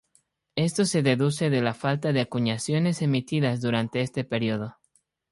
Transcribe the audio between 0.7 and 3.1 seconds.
se deduce de la falta de acuñaciones